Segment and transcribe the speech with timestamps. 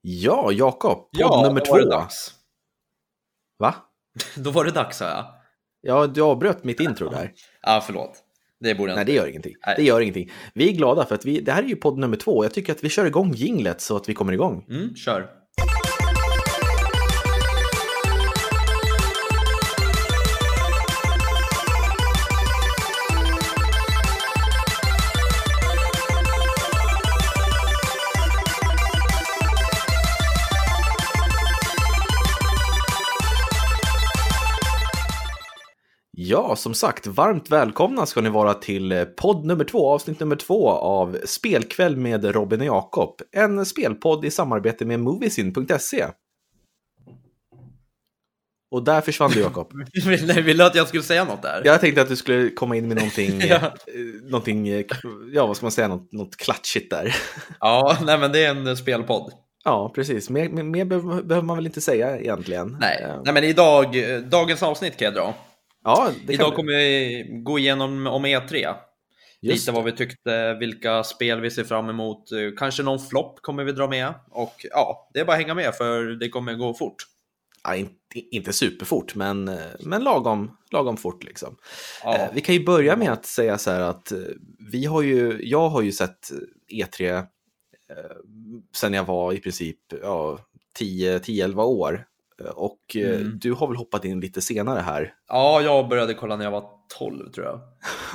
[0.00, 1.76] Ja, Jakob, podd Ja, nummer två.
[1.78, 2.34] dags.
[3.58, 3.74] Va?
[4.36, 5.24] Då var det dags, sa jag.
[5.80, 7.32] Ja, du avbröt mitt intro där.
[7.62, 8.24] Ja, förlåt.
[8.60, 9.12] Det borde jag Nej, inte.
[9.12, 9.54] det gör ingenting.
[9.66, 9.74] Nej.
[9.78, 10.30] Det gör ingenting.
[10.54, 12.44] Vi är glada för att vi, det här är ju podd nummer två.
[12.44, 14.66] Jag tycker att vi kör igång jinglet så att vi kommer igång.
[14.70, 15.30] Mm, kör.
[36.50, 40.36] Ja, som sagt, varmt välkomna ska ni vara till eh, podd nummer två, avsnitt nummer
[40.36, 43.20] två av Spelkväll med Robin och Jakob.
[43.32, 46.06] En spelpodd i samarbete med Moviesin.se.
[48.70, 49.72] Och där försvann du, Jakob.
[50.06, 51.62] Nej, Ville du att jag skulle säga något där?
[51.64, 53.56] Jag tänkte att du skulle komma in med någonting, Ja.
[53.56, 53.72] eh,
[54.22, 54.84] någonting eh,
[55.32, 57.16] ja vad ska man säga, något, något klatschigt där.
[57.60, 59.32] Ja, nej men det är en spelpodd.
[59.64, 60.30] Ja, precis.
[60.30, 62.76] Mer, mer, behöver man väl inte säga egentligen.
[62.80, 63.96] Nej, nej men idag,
[64.30, 65.34] dagens avsnitt kan jag dra.
[65.84, 68.74] Ja, Idag kommer vi gå igenom om E3.
[69.42, 72.28] Just Lite vad vi tyckte, vilka spel vi ser fram emot.
[72.58, 74.14] Kanske någon flopp kommer vi dra med.
[74.30, 77.06] Och ja, det är bara att hänga med för det kommer gå fort.
[77.64, 77.94] Ja, inte,
[78.30, 81.56] inte superfort, men, men lagom, lagom fort liksom.
[82.04, 84.18] Ja, Eh, Vi kan ju börja med att säga så här att eh,
[84.72, 86.30] vi har ju, jag har ju sett
[86.72, 87.24] E3 eh,
[88.76, 90.38] sen jag var i princip ja,
[90.78, 92.04] 10-11 år.
[92.48, 93.38] Och eh, Mm.
[93.38, 95.14] du har väl hoppat in lite senare här.
[95.28, 96.64] ja, jag började kolla när jag var
[96.98, 97.60] 12 tror jag.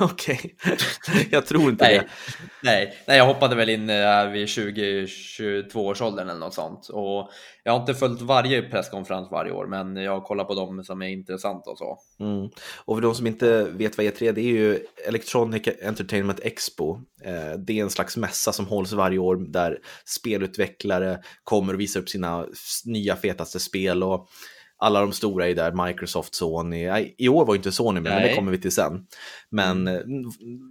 [0.00, 0.56] Okej,
[1.30, 2.08] jag tror inte Nej, det.
[2.62, 6.88] nej, nej, jag hoppade väl in eh, vid 20-22 års åldern eller något sånt.
[6.88, 7.30] Och
[7.64, 11.08] jag har inte följt varje presskonferens varje år, men jag kollar på dem som är
[11.08, 11.98] intressanta och så.
[12.20, 12.50] Mm.
[12.84, 17.00] Och för de som inte vet vad E3 är, det är ju Electronic Entertainment Expo.
[17.24, 22.00] Eh, det är en slags mässa som hålls varje år där spelutvecklare kommer och visar
[22.00, 22.46] upp sina
[22.84, 24.02] nya fetaste spel.
[24.02, 24.28] Och
[24.78, 26.86] alla de stora är där, Microsoft, Sony.
[26.86, 28.36] Nej, I år var inte Sony med, men det Nej.
[28.36, 29.06] kommer vi till sen.
[29.50, 30.00] Men eh,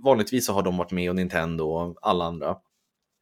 [0.04, 2.56] vanligtvis så har de varit med och Nintendo och alla andra.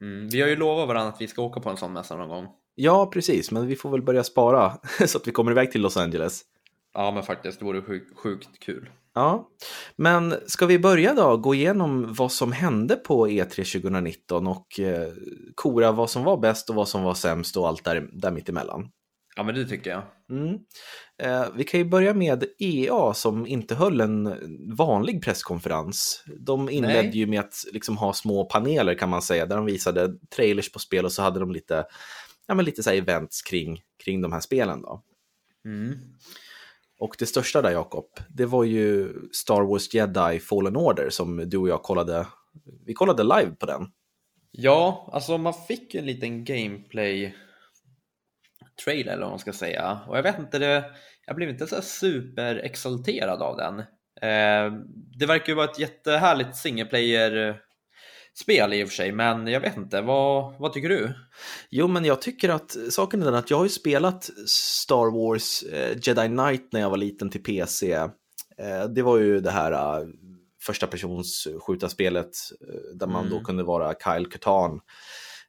[0.01, 2.29] Mm, vi har ju lovat varandra att vi ska åka på en sån mässa någon
[2.29, 2.47] gång.
[2.75, 4.73] Ja, precis, men vi får väl börja spara
[5.07, 6.41] så att vi kommer iväg till Los Angeles.
[6.93, 8.89] Ja, men faktiskt, det vore sjukt, sjukt kul.
[9.15, 9.49] Ja,
[9.95, 14.79] men ska vi börja då gå igenom vad som hände på E E3 2019 och
[14.79, 15.07] eh,
[15.55, 18.89] kora vad som var bäst och vad som var sämst och allt där, där mittemellan.
[19.35, 20.03] Ja, men det tycker jag.
[20.29, 20.59] Mm.
[21.17, 24.35] Eh, vi kan ju börja med EA som inte höll en
[24.77, 26.23] vanlig presskonferens.
[26.39, 27.17] De inledde Nej.
[27.17, 30.79] ju med att liksom ha små paneler kan man säga, där de visade trailers på
[30.79, 31.85] spel och så hade de lite,
[32.47, 34.81] ja, men lite så events kring, kring de här spelen.
[34.81, 35.03] Då.
[35.65, 35.93] Mm.
[36.99, 41.57] Och det största där, Jakob, det var ju Star Wars Jedi Fallen Order som du
[41.57, 42.27] och jag kollade.
[42.85, 43.87] Vi kollade live på den.
[44.51, 47.35] Ja, alltså man fick en liten gameplay
[48.83, 49.99] trailer eller vad man ska säga.
[50.07, 50.83] Och jag vet inte, det,
[51.27, 53.79] jag blev inte så här super exalterad av den.
[54.21, 54.73] Eh,
[55.19, 57.59] det verkar ju vara ett jättehärligt single player
[58.35, 61.13] spel i och för sig, men jag vet inte, vad, vad tycker du?
[61.69, 65.63] Jo, men jag tycker att saken är den att jag har ju spelat Star Wars
[65.63, 67.93] eh, Jedi Knight när jag var liten till PC.
[67.93, 70.07] Eh, det var ju det här eh,
[70.61, 72.31] första persons skjutarspelet
[72.69, 73.45] eh, där man då Mm.
[73.45, 74.79] kunde vara Kyle Katarn,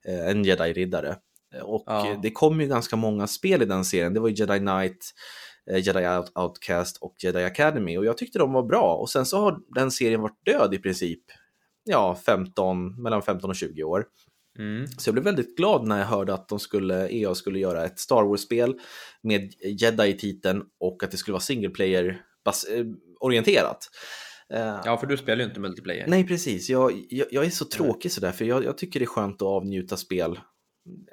[0.08, 1.16] eh, en Jedi-riddare.
[1.56, 2.18] Eh, Och Ja.
[2.22, 4.14] det kom ju ganska många spel i den serien.
[4.14, 5.10] Det var ju Jedi Knight,
[5.70, 8.94] eh, Jedi Out- Outcast och Jedi Academy och jag tyckte de var bra.
[8.96, 11.20] Och sen så har den serien varit död i princip,
[11.84, 14.04] ja, 15, mellan 15 och 20 år.
[14.58, 14.86] Mm.
[14.86, 17.98] Så jag blev väldigt glad när jag hörde att de skulle, EA skulle göra ett
[17.98, 18.74] Star Wars-spel
[19.22, 22.84] med Jedi i titeln och att det skulle vara single player bas- eh,
[23.20, 23.78] orienterat.
[24.54, 26.06] Eh, Ja, för du spelar ju inte multiplayer.
[26.08, 26.68] Nej, precis.
[26.70, 29.48] Jag, jag, jag är så tråkig sådär, för jag, jag tycker det är skönt att
[29.48, 30.38] avnjuta spel.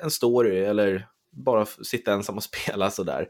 [0.04, 3.28] En story eller bara sitta ensam och spela sådär.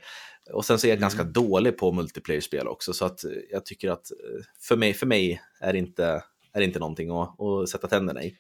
[0.54, 1.02] Och sen så är jag Mm.
[1.02, 5.06] ganska dålig på multiplayer-spel också, så att eh, jag tycker att eh, för mig, för
[5.06, 6.06] mig är det inte,
[6.54, 8.36] är det inte någonting att, att sätta tänderna i.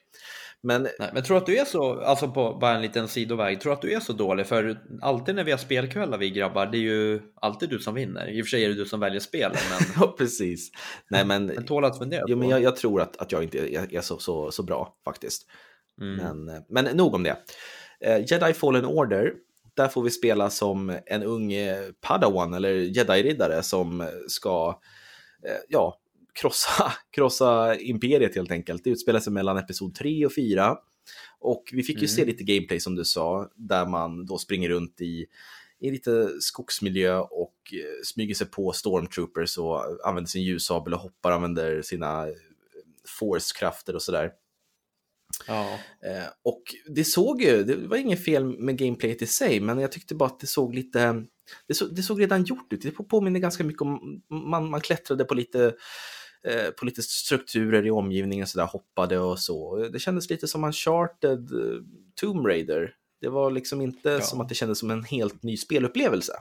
[0.63, 3.73] Men Nej, men tror att du är så, alltså på bara en liten sidoväg, tror
[3.73, 4.47] att du är så dålig?
[4.47, 8.27] För alltid när vi har spelkvällar vi grabbar, det är ju alltid du som vinner.
[8.29, 10.71] I och för sig är det du som väljer spelen, men Ja, precis.
[11.09, 12.51] Nej, men, den tål att fundera jo, men på.
[12.51, 15.47] jag, jag tror att, att jag inte är, är så, så, så bra faktiskt.
[16.01, 16.45] Mm.
[16.45, 17.37] Men, men nog om det.
[18.01, 19.33] Eh, Jedi Fallen Order,
[19.73, 24.79] där får vi spela som en ung eh, Padawan eller Jedi-riddare som ska
[25.47, 25.99] eh, ja,
[26.33, 28.83] krossa, krossa imperiet helt enkelt.
[28.83, 30.77] Det utspelar sig mellan episod 3 och 4.
[31.39, 32.07] Och vi fick ju Mm.
[32.07, 35.25] se lite gameplay som du sa, där man då springer runt i,
[35.79, 37.55] i lite skogsmiljö och
[38.03, 42.27] smyger sig på stormtroopers och använder sin ljussabel och hoppar, använder sina
[43.19, 44.31] force-krafter och sådär.
[45.47, 45.79] Ja.
[46.05, 49.91] Eh, och det såg ju, det var inget fel med gameplayet i sig, men jag
[49.91, 51.25] tyckte bara att det såg lite,
[51.67, 52.81] det, så, det såg redan gjort ut.
[52.81, 55.73] Det påminner ganska mycket om, man, man klättrade på lite,
[56.47, 59.87] eh, på lite strukturer i omgivningen, så där hoppade och så.
[59.93, 61.81] Det kändes lite som Uncharted uh,
[62.21, 62.93] Tomb Raider.
[63.21, 64.21] Det var liksom inte ja.
[64.21, 66.33] som att det kändes som en helt ny spelupplevelse.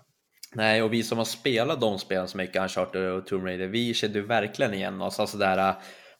[0.55, 3.95] Nej, och vi som har spelat de spelen som mycket Uncharted och Tomb Raider, vi
[3.95, 5.21] kände verkligen igen oss.
[5.21, 5.75] Alltså där,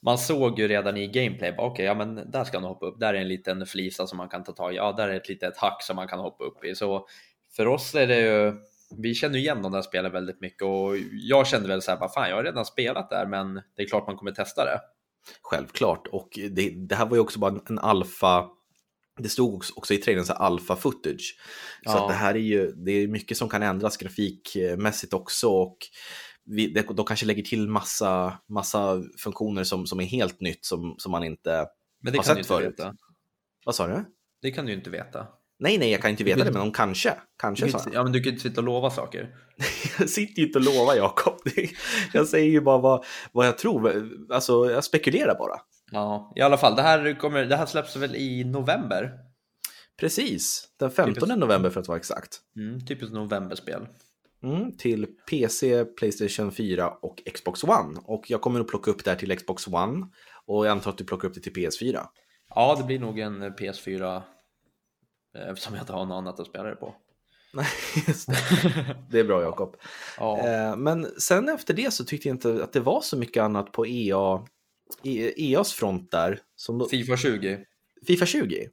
[0.05, 2.99] man såg ju redan i gameplay, okej, okay, ja men där ska han hoppa upp,
[2.99, 5.29] där är en liten flisa som man kan ta tag i, ja där är ett
[5.29, 6.75] litet hack som man kan hoppa upp i.
[6.75, 7.07] Så
[7.55, 8.53] för oss är det ju,
[8.97, 12.07] vi känner ju igen de där spelen väldigt mycket och jag kände väl så här,
[12.07, 14.79] fan jag har redan spelat där men det är klart man kommer testa det.
[15.41, 18.49] Självklart, och det, det här var ju också bara en alfa
[19.17, 21.37] det stod också i trailern så alfa footage.
[21.83, 22.01] Så ja.
[22.01, 25.77] att det här är ju, det är mycket som kan ändras grafikmässigt också och
[26.51, 31.11] vi, de kanske lägger till massa, massa funktioner som, som är helt nytt som, som
[31.11, 31.67] man inte
[32.01, 32.67] men det har kan sett förut.
[32.67, 32.95] Veta.
[33.65, 34.05] Vad sa du?
[34.41, 35.27] Det kan du inte veta.
[35.59, 37.13] Nej, nej, jag kan inte veta det, men de kanske.
[37.37, 39.35] kanske du kan, ja, men du kan inte sitta och lova saker.
[39.99, 41.39] jag sitter ju inte och lovar, Jakob.
[42.13, 44.09] Jag säger ju bara vad, vad jag tror.
[44.29, 45.61] Alltså, jag spekulerar bara.
[45.91, 46.75] Ja, i alla fall.
[46.75, 49.11] Det här, kommer, det här släpps väl i november?
[49.99, 51.37] Precis, den 15 typiskt.
[51.37, 52.39] november för att vara exakt.
[52.55, 53.87] Mm, typiskt novemberspel.
[54.43, 57.99] Mm, till PC, Playstation 4 och Xbox One.
[58.03, 60.07] Och jag kommer att plocka upp det här till Xbox One.
[60.45, 62.05] Och jag antar att du plockar upp det till PS4.
[62.55, 64.21] Ja, det blir nog en PS4
[65.35, 66.95] eh, eftersom jag inte har något annat att spela det på.
[67.53, 67.65] Nej,
[68.27, 68.95] det.
[69.09, 69.75] det är bra Jakob.
[70.17, 70.47] Ja.
[70.47, 73.71] Eh, men sen efter det så tyckte jag inte att det var så mycket annat
[73.71, 74.45] på EA,
[75.35, 76.39] EAs front där.
[76.55, 77.65] Som Fifa 20.
[78.07, 78.69] Fifa 20?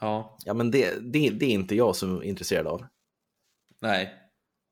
[0.00, 0.36] Ja.
[0.44, 2.86] Ja, men det, det, det är inte jag som är intresserad av.
[3.80, 4.23] Nej.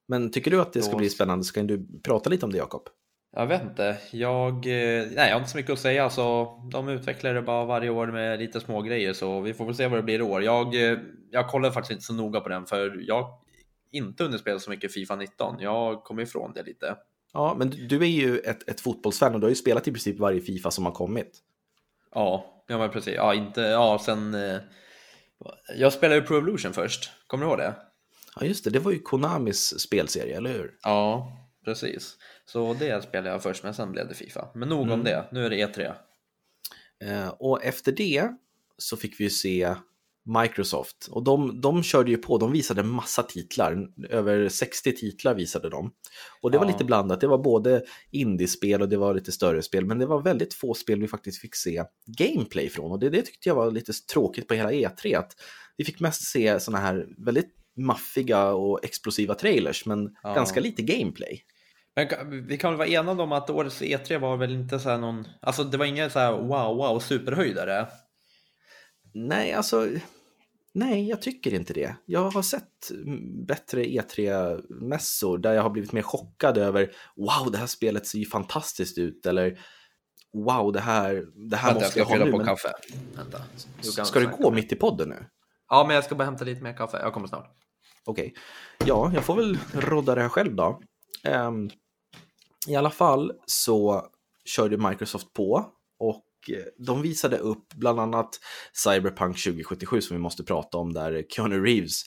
[0.08, 2.58] Men tycker du att det ska bli spännande så kan du prata lite om det
[2.58, 2.88] Jakob.
[3.36, 3.98] Jag vet inte.
[4.10, 6.04] Jag, eh, nej, jag har inte så mycket att säga.
[6.04, 9.74] Alltså, de utvecklar det bara varje år med lite små grejer så vi får väl
[9.74, 10.42] se vad det blir i år.
[10.42, 10.98] Jag, eh,
[11.30, 13.38] jag kollar faktiskt inte så noga på den för jag har
[13.92, 15.56] inte hunnit spela så mycket Fifa 19.
[15.60, 16.96] Jag kommer ifrån det lite.
[17.32, 20.18] Ja, men du är ju ett, ett fotbollsfan och du har ju spelat i princip
[20.18, 21.38] varje Fifa som har kommit.
[22.14, 23.14] Ja, ja men precis.
[23.14, 24.34] Ja, inte, ja, sen...
[24.34, 24.60] Eh,
[25.76, 27.10] jag spelade ju Pro Evolution först.
[27.26, 27.74] Kommer du ihåg det?
[28.40, 28.70] Ja, just det.
[28.70, 30.74] Det var ju Konamis spelserie, eller hur?
[30.82, 31.32] Ja,
[31.64, 32.16] precis.
[32.44, 34.48] Så det spelade jag först, men sen blev det Fifa.
[34.54, 34.92] Men nog mm.
[34.92, 35.94] om det, nu är det E3.
[37.04, 38.28] Eh, och efter det
[38.78, 39.74] så fick vi ju se
[40.24, 41.08] Microsoft.
[41.10, 45.92] Och de, de körde ju på, de visade massa titlar, över 60 titlar visade de.
[46.40, 49.84] Och det var lite blandat, det var både indiespel och det var lite större spel,
[49.84, 52.92] men det var väldigt få spel vi faktiskt fick se gameplay från.
[52.92, 55.32] Och det, det tyckte jag var lite tråkigt på hela E3, att
[55.76, 60.34] vi fick mest se sådana här väldigt maffiga och explosiva trailers, men ja.
[60.34, 61.44] ganska lite gameplay.
[61.94, 64.98] Men vi kan väl vara enade om att årets E3 var väl inte så här
[64.98, 67.88] någon, alltså det var ingen så här wow wow superhöjdare?
[69.14, 69.88] Nej, alltså
[70.74, 71.96] nej, jag tycker inte det.
[72.06, 72.90] Jag har sett
[73.46, 78.26] bättre E3-mässor där jag har blivit mer chockad över wow, det här spelet ser ju
[78.26, 79.58] fantastiskt ut eller
[80.32, 82.30] wow, det här, det här Vänta, måste jag, jag ha nu.
[82.30, 82.46] på men...
[82.46, 82.72] kaffe.
[83.16, 84.04] Vänta.
[84.04, 85.26] Ska du gå mitt i podden nu?
[85.72, 86.98] Ja, men jag ska bara hämta lite mer kaffe.
[87.02, 87.50] Jag kommer snart.
[88.04, 88.26] Okej.
[88.26, 88.88] Okay.
[88.88, 90.80] Ja, jag får väl rodda det här själv då.
[91.28, 91.70] Um,
[92.68, 94.06] I alla fall så
[94.44, 95.66] körde Microsoft på
[95.98, 98.28] och eh, de visade upp bland annat
[98.84, 102.02] Cyberpunk 2077 som vi måste prata om där Keanu Reeves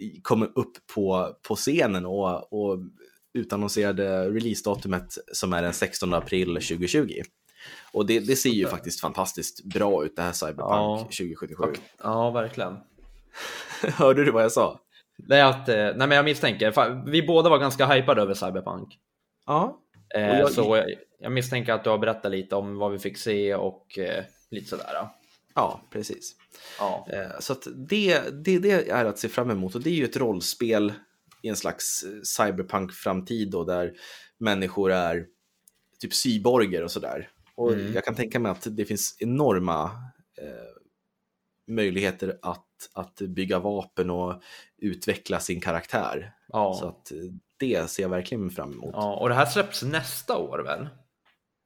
[0.00, 2.78] eh, kommer upp på, på scenen och, och
[3.34, 7.22] utannonserade releasedatumet som är den 16 april 2020.
[7.92, 10.98] Och det, det ser ju faktiskt fantastiskt bra ut det här Cyberpunk ja.
[10.98, 11.64] 2077.
[12.02, 12.76] Ja, verkligen.
[13.82, 14.80] Hörde du vad jag sa?
[15.18, 18.98] Nej, att, eh, nej men jag misstänker, vi båda var ganska hypade över Cyberpunk.
[19.46, 19.80] Ja.
[20.14, 20.52] Eh, jag...
[20.52, 23.98] Så jag, jag, misstänker att du har berättat lite om vad vi fick se och
[23.98, 25.08] eh, lite sådär.
[25.54, 26.34] Ja, precis.
[26.78, 27.06] Ja.
[27.12, 30.16] Eh, så det, det, det är att se fram emot och det är ju ett
[30.16, 30.92] rollspel
[31.42, 32.04] i en slags
[32.36, 33.92] cyberpunk-framtid då där
[34.38, 35.26] människor är
[35.98, 37.28] typ cyborger och sådär.
[37.60, 37.92] Och mm.
[37.94, 39.84] jag kan tänka mig att det finns enorma
[40.42, 44.42] eh, möjligheter att, att bygga vapen och
[44.78, 46.34] utveckla sin karaktär.
[46.48, 46.74] Ja.
[46.80, 47.12] Så att
[47.58, 48.90] det ser jag verkligen fram emot.
[48.92, 50.88] Ja, och det här släpps nästa år väl?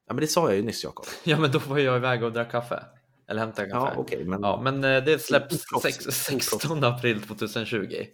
[0.06, 1.06] Ja, men det sa jag ju nyss Jakob.
[1.24, 2.84] ja, men då var jag iväg och drack kaffe.
[3.28, 3.92] Eller hämta kaffe.
[3.94, 4.42] Ja, okay, men...
[4.42, 5.64] Ja, men eh, det släpps
[6.10, 8.06] 16 april 2020.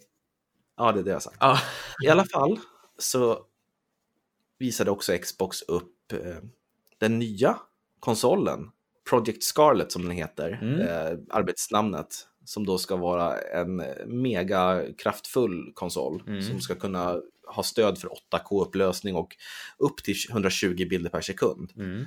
[0.77, 1.37] Ja, det är det jag sagt.
[1.39, 1.59] Ja.
[2.05, 2.59] I alla fall
[2.97, 3.45] så
[4.59, 6.37] visade också Xbox upp eh,
[6.99, 7.57] den nya
[8.01, 8.69] konsolen
[9.09, 10.81] Project Scarlet som den heter, mm.
[10.81, 16.41] eh, arbetsnamnet, som då ska vara en mega kraftfull konsol mm.
[16.41, 17.17] som ska kunna
[17.55, 19.35] ha stöd för 8K-upplösning och
[19.77, 21.71] upp till 120 bilder per sekund.
[21.75, 22.05] Mm.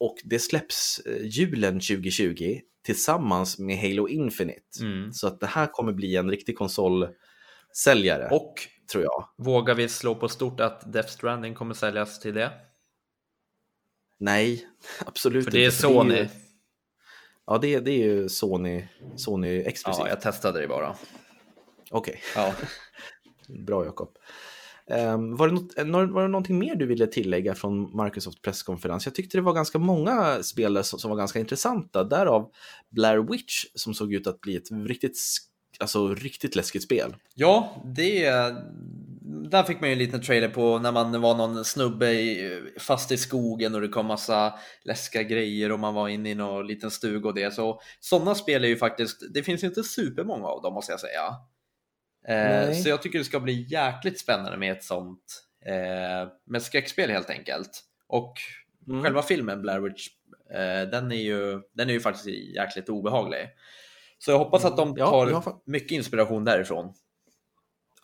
[0.00, 4.80] och det släpps eh, julen 2020 tillsammans med Halo Infinite.
[4.80, 5.12] Mm.
[5.12, 8.54] Så att det här kommer bli en riktig konsolsäljare, Och
[8.92, 9.28] tror jag.
[9.36, 12.52] vågar vi slå på stort att Death Stranding kommer säljas till det?
[14.24, 14.66] Nej,
[15.06, 15.76] absolut För det är inte.
[15.76, 16.14] Sony.
[16.14, 16.28] ju-
[17.46, 18.84] ja, det, är- det är ju Sony,
[19.16, 20.04] Sony exklusivt.
[20.04, 20.96] Ja, jag testade det bara.
[21.90, 22.54] Okej, Ja.
[23.66, 24.08] bra Jakob.
[24.86, 29.06] Ehm, var, det något, eh, var det någonting mer du ville tillägga från Microsoft presskonferens?
[29.06, 32.04] Jag tyckte det var ganska många spelare som, som var ganska intressanta.
[32.04, 32.50] Därav
[32.90, 35.18] Blair Witch som såg ut att bli ett riktigt,
[35.80, 37.16] alltså, riktigt läskigt spel.
[37.34, 38.26] Ja, det...
[39.50, 43.12] Där fick man ju en liten trailer på när man var någon snubbe i, fast
[43.12, 46.90] i skogen och det kom massa läskiga grejer och man var inne i någon liten
[46.90, 47.54] stuga och det.
[47.54, 51.00] Så sådana spel är ju faktiskt, det finns ju inte supermånga av dem måste jag
[51.00, 51.34] säga.
[52.28, 57.10] Eh, så jag tycker det ska bli jäkligt spännande med ett sånt, eh, med skräckspel
[57.10, 57.80] helt enkelt.
[58.08, 58.34] Och
[58.88, 59.02] Mm.
[59.04, 60.06] själva filmen Blair Witch,
[60.50, 62.26] eh, den, är ju, den är ju faktiskt
[62.56, 63.48] jäkligt obehaglig.
[64.18, 64.98] Så jag hoppas att de Mm.
[64.98, 66.94] Ja, tar jag fa- mycket inspiration därifrån.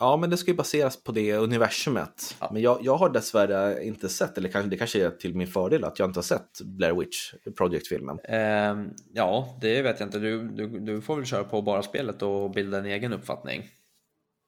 [0.01, 2.35] Ja, men det ska ju baseras på det universumet.
[2.39, 2.49] Ja.
[2.53, 5.83] Men jag, jag har dessvärre inte sett, eller kanske, det kanske är till min fördel
[5.83, 8.19] att jag inte har sett Blair Witch Project-filmen.
[8.23, 10.19] Ehm, ja, det vet jag inte.
[10.19, 13.69] Du, du, du får väl köra på bara spelet och bilda en egen uppfattning.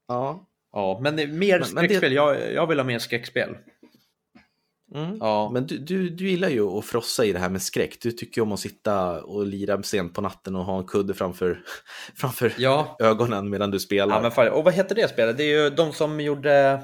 [0.08, 0.48] Ja.
[0.72, 2.14] Ja, men mer Men- men det- skräckspel.
[2.14, 3.58] Jag, jag vill ha mer skräckspel.
[4.94, 5.18] Mm.
[5.20, 7.98] Ja, Men du, du, du gillar ju att frossa i det här med skräck.
[8.02, 11.64] Du tycker om att sitta och lira sent på natten och ha en kudde framför,
[12.16, 12.98] framför ja.
[13.00, 14.16] ögonen medan du spelar.
[14.16, 14.50] ja men fan.
[14.50, 15.38] Och vad heter det spelet?
[15.38, 16.82] Det är ju de som gjorde...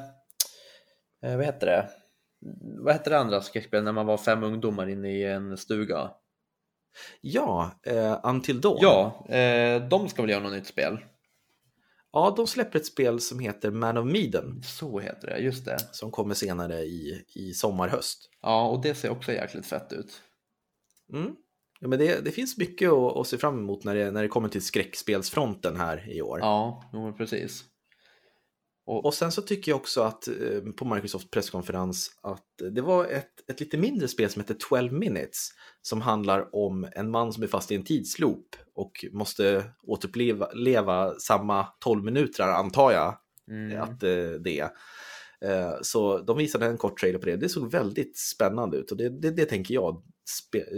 [1.25, 1.89] Eh, vad heter det?
[2.83, 6.11] Vad hette det andra skräckspelet när man var fem ungdomar inne i en stuga?
[7.21, 8.77] Ja, eh, Until Dawn.
[8.81, 10.99] Ja, eh, de ska väl göra något nytt spel?
[12.13, 15.77] Ja, de släpper ett spel som heter Man of Medan Så heter det, just det.
[15.91, 18.29] som kommer senare i, i sommar, höst.
[18.41, 20.21] Ja, och det ser också jäkligt fett ut.
[21.13, 21.35] Mm.
[21.79, 24.27] Ja, men det, det finns mycket att, att se fram emot när det, när det
[24.27, 26.39] kommer till skräckspelsfronten här i år.
[26.39, 27.63] Ja, jo, precis.
[28.89, 33.05] Och, Och sen så tycker jag också att eh, på Microsoft presskonferens att det var
[33.05, 35.49] ett, ett lite mindre spel som heter 12 minutes
[35.81, 41.19] som handlar om en man som är fast i en tidsloop och måste återuppleva leva
[41.19, 43.17] samma 12 minuter antar jag
[43.51, 44.69] mm, att eh, det är.
[45.45, 47.35] Eh, Så de visade en kort trailer på det.
[47.35, 50.03] Det såg väldigt spännande ut och det, det, det tänker jag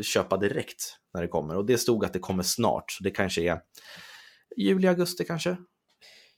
[0.03, 1.57] köpa direkt när det kommer.
[1.57, 3.59] Och det stod att det kommer snart, så det kanske är
[4.57, 5.57] juli, augusti kanske.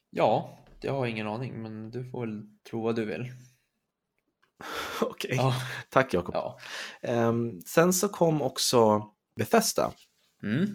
[0.09, 3.25] Ja, jag har ingen aning, men du får väl tro vad du vill.
[5.01, 5.55] Okej, Ja.
[5.89, 6.35] tack Jakob.
[6.35, 6.59] ja.
[7.01, 9.03] Ehm, sen så kom också
[9.35, 9.91] Bethesda
[10.43, 10.67] Mm.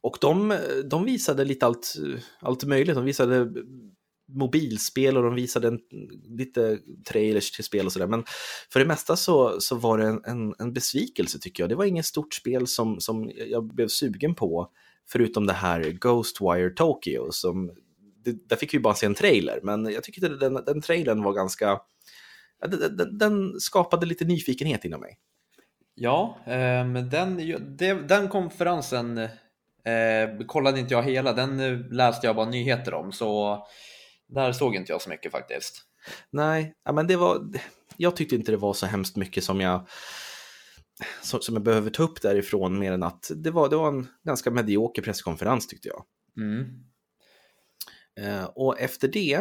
[0.00, 0.58] och de,
[0.90, 1.94] de visade lite allt,
[2.40, 2.94] allt möjligt.
[2.96, 3.52] De visade
[4.32, 5.78] mobilspel och de visade en,
[6.38, 8.06] lite trailers till spel och sådär.
[8.06, 8.24] Men
[8.72, 11.70] för det mesta så, så var det en, en, en besvikelse tycker jag.
[11.70, 14.68] Det var inget stort spel som, som jag blev sugen på
[15.08, 17.28] förutom det här Ghostwire Tokyo.
[17.30, 17.70] Som,
[18.24, 21.22] det, där fick vi bara se en trailer, men jag tycker att den, den trailern
[21.22, 21.80] var ganska...
[22.66, 25.18] Den, den, skapade lite nyfikenhet inom mig.
[25.94, 27.36] Ja, eh, men den,
[28.06, 33.58] den konferensen eh, kollade inte jag hela, den eh, läste jag bara nyheter om, så
[34.28, 35.82] där såg inte jag så mycket faktiskt.
[36.30, 37.52] Nej, men det var,
[37.96, 39.88] jag tyckte inte det var så hemskt mycket som jag,
[41.22, 44.06] som, som jag behöver ta upp därifrån mer än att det var, det var en
[44.24, 46.04] ganska medioker presskonferens tyckte jag.
[46.36, 46.84] Mm.
[48.20, 49.34] Eh, och efter det,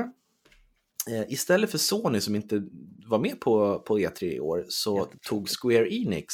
[1.10, 2.64] eh, istället för Sony som inte
[3.08, 6.34] var med på, på E3 i år, så tog Square Enix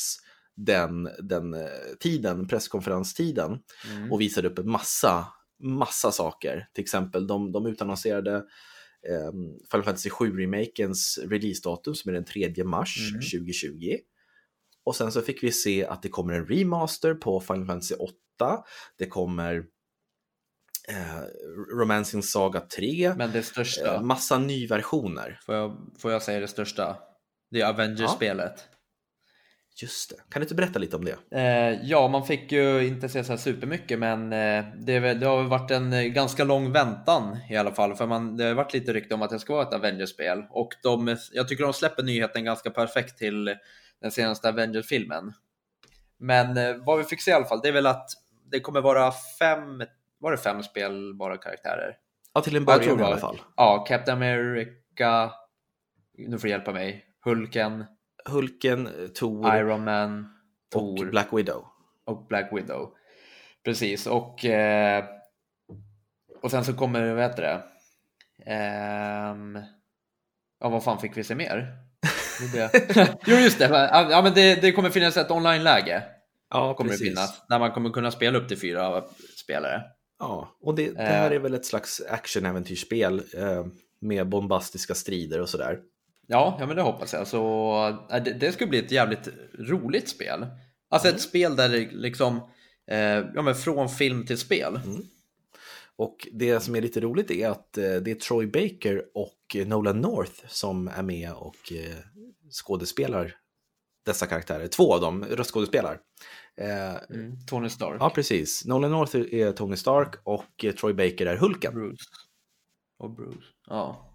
[0.55, 1.67] den, den eh,
[1.99, 3.59] tiden, presskonferenstiden,
[3.95, 4.11] Mm.
[4.11, 5.27] och visade upp en massa,
[5.63, 6.67] massa saker.
[6.73, 8.35] Till exempel, de, de utannonserade
[9.09, 9.31] eh,
[9.71, 13.21] Final Fantasy 7-remakens releasedatum som är den 3 mars Mm.
[13.21, 13.97] 2020.
[14.83, 18.13] Och sen så fick vi se att det kommer en remaster på Final Fantasy 8.
[18.97, 19.65] Det kommer
[20.91, 21.21] eh,
[21.79, 23.13] Romancing Saga 3.
[23.17, 25.39] Men det största, Eh, massa nyversioner.
[25.45, 26.97] får, jag, får jag säga det största?
[27.51, 28.67] Det är Avengers-spelet.
[29.81, 30.15] Just det.
[30.29, 31.17] Kan du inte berätta lite om det?
[31.31, 35.43] Eh, ja, man fick ju inte se så här supermycket, men eh, det, det har
[35.43, 39.13] varit en ganska lång väntan i alla fall, för man, det har varit lite rykte
[39.13, 42.69] om att det ska vara ett Avengers-spel och de, jag tycker de släpper nyheten ganska
[42.69, 43.55] perfekt till
[44.01, 45.33] den senaste Avengers-filmen.
[46.19, 48.09] Men vad vi fick se i alla fall, det är väl att
[48.51, 49.83] det kommer vara fem,
[50.19, 51.97] var det fem spelbara karaktärer?
[52.33, 53.41] Ja, till en början i alla fall.
[53.55, 55.31] Ja, Captain America,
[56.17, 57.85] nu får du hjälpa mig, Hulken,
[58.25, 60.33] Hulken, Thor Iron Man,
[60.75, 61.05] och Thor.
[61.05, 61.65] Black Widow.
[62.05, 62.93] och Black Widow.
[63.63, 65.05] Precis, och, eh,
[66.41, 67.63] och sen så kommer, vad heter det?
[68.51, 69.59] Ehm,
[70.59, 71.77] ja, vad fan fick vi se mer?
[73.25, 73.89] jo, just det.
[74.11, 76.03] Ja, men det, det kommer finnas ett online-läge.
[76.49, 77.05] Ja, kommer precis.
[77.05, 77.47] det finnas.
[77.49, 79.03] Där man kommer kunna spela upp till fyra
[79.43, 79.83] spelare.
[80.19, 83.65] Ja, och det, det här är väl ett slags action-äventyrsspel eh,
[83.99, 85.79] med bombastiska strider och sådär.
[86.27, 87.27] Ja, ja, men det hoppas jag.
[87.27, 87.73] Så,
[88.11, 90.47] äh, det, det skulle bli ett jävligt roligt spel.
[90.89, 92.37] Alltså ett spel där det liksom,
[92.91, 92.99] eh,
[93.35, 94.79] ja men från film till spel.
[95.95, 100.01] Och det som är lite roligt är att eh, det är Troy Baker och Nolan
[100.01, 101.95] North som är med och eh,
[102.51, 103.35] skådespelar
[104.05, 104.67] dessa karaktärer.
[104.67, 105.99] Två av dem röstskådespelar.
[106.61, 107.45] Eh, Mm.
[107.47, 107.97] Tony Stark.
[108.01, 108.65] Ja, precis.
[108.65, 111.73] Nolan North är Tony Stark och eh, Troy Baker är Hulken.
[111.73, 112.03] Bruce.
[112.99, 113.47] Och Bruce.
[113.67, 114.13] Ja.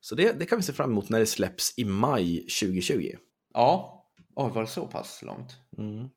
[0.00, 3.12] Så det, det kan vi se fram emot när det släpps i maj 2020.
[3.54, 3.96] Ja.
[4.34, 5.52] Oj, var det så pass långt?
[5.78, 6.08] Mm.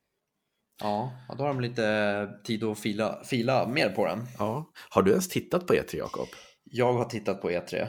[0.82, 4.26] Ja, ja, då har de lite tid att fila, fila mer på den.
[4.38, 4.70] Ja.
[4.88, 6.28] Har du ens tittat på E3, Jakob?
[6.64, 7.88] Jag har tittat på E3.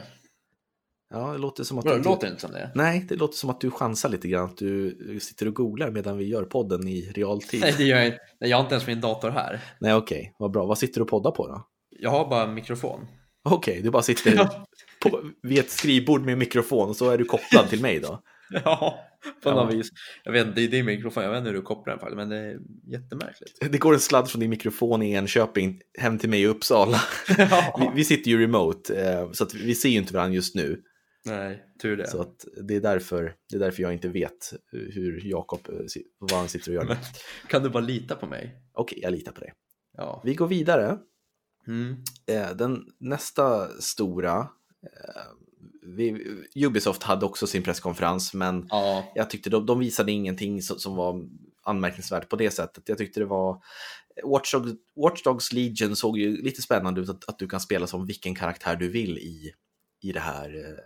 [1.10, 2.02] Ja, det låter som att Vadå, du...
[2.02, 2.70] det låter inte som det?
[2.74, 4.44] Nej, det låter som att du chansar lite grann.
[4.44, 7.60] Att du sitter och googlar medan vi gör podden i realtid.
[7.60, 8.18] Nej, det gör jag inte.
[8.38, 9.60] Jag har inte ens min dator här.
[9.80, 10.34] Nej, okej.
[10.38, 10.66] Vad bra.
[10.66, 11.66] Vad sitter du och poddar på då?
[12.00, 13.06] Jag har bara en mikrofon.
[13.44, 14.66] Okej, du bara sitter Ja.
[15.02, 18.22] på, vid ett skrivbord med mikrofon och så är du kopplad till mig då.
[18.64, 18.98] Ja,
[19.42, 19.54] på Ja.
[19.54, 19.88] något vis.
[20.24, 22.28] Jag vet inte, det är din mikrofon, jag vet inte hur du kopplar den men
[22.28, 22.58] det är
[22.92, 23.72] jättemärkligt.
[23.72, 27.00] Det går en sladd från din mikrofon i Enköping hem till mig i Uppsala.
[27.78, 30.80] Vi, vi sitter ju remote, eh, så att vi ser ju inte varandra just nu.
[31.26, 32.08] Nej, tur det.
[32.08, 36.32] Så att det, är därför, det är därför jag inte vet hur Jakob, eh, vad
[36.32, 36.96] han sitter och gör nu.
[37.48, 38.62] Kan du bara lita på mig?
[38.72, 39.52] Okej, jag litar på dig.
[39.96, 40.22] Ja.
[40.24, 40.98] Vi går vidare.
[41.66, 41.96] Mm.
[42.26, 44.38] Eh, Den nästa stora,
[44.82, 45.22] eh,
[45.82, 46.26] vi,
[46.66, 50.96] Ubisoft hade också sin presskonferens, men Ja, jag tyckte de, de visade ingenting som, som
[50.96, 51.28] var
[51.62, 52.88] anmärkningsvärt på det sättet.
[52.88, 53.62] Jag tyckte det var
[54.24, 57.86] Watch Dogs, Watch Dogs Legion såg ju lite spännande ut, att, att du kan spela
[57.86, 59.52] som vilken karaktär du vill i,
[60.02, 60.78] i det här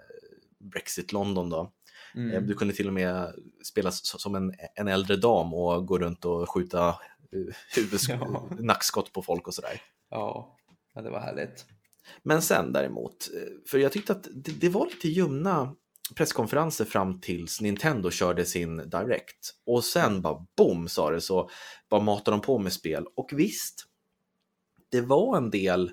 [0.61, 1.73] Brexit London då.
[2.15, 2.47] Eh, mm.
[2.47, 6.51] Du kunde till och med spela som en, en äldre dam och gå runt och
[6.51, 6.95] skjuta eh,
[7.77, 8.49] huvudsk- Ja.
[8.59, 9.83] nackskott på folk och sådär.
[10.11, 10.57] ja.
[10.95, 11.67] ja, det var härligt.
[12.23, 15.75] Men sen däremot, eh, för jag tyckte att det, det var lite ljumna
[16.17, 19.55] presskonferenser fram tills Nintendo körde sin Direct.
[19.67, 21.51] Och sen bara boom sa det så
[21.91, 23.07] bara matade de på med spel.
[23.17, 23.87] Och visst,
[24.91, 25.91] det var en del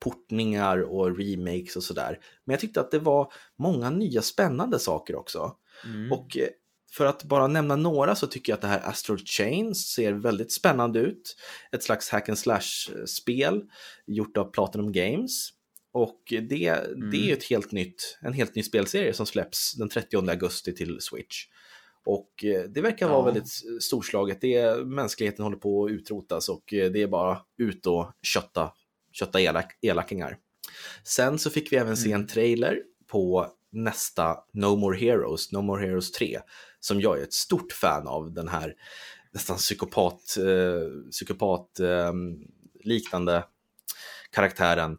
[0.00, 2.18] portningar och remakes och sådär.
[2.44, 5.56] Men jag tyckte att det var många nya spännande saker också.
[5.84, 6.12] Mm.
[6.12, 6.48] Och eh,
[6.92, 10.52] för att bara nämna några så tycker jag att det här Astral Chains ser väldigt
[10.52, 11.36] spännande ut.
[11.72, 13.62] Ett slags hack and slash-spel
[14.06, 15.50] gjort av Platinum Games.
[15.92, 16.48] Och det,
[17.10, 20.74] det är ju ett helt nytt, en helt ny spelserie som släpps den 30 augusti
[20.74, 21.44] till Switch.
[22.06, 23.24] Och eh, det verkar vara Ja.
[23.24, 23.48] väldigt
[23.82, 24.40] storslaget.
[24.40, 28.72] Det är, mänskligheten håller på att utrotas och eh, det är bara ut och kötta,
[29.14, 30.36] kötta elak, elakingar.
[31.04, 35.86] Sen så fick vi även se en trailer på nästa No More Heroes, No More
[35.86, 36.40] Heroes 3,
[36.80, 38.74] som jag är ett stort fan av den här
[39.32, 42.12] nästan psykopat, eh, psykopat eh,
[42.84, 43.44] liknande
[44.32, 44.96] karaktären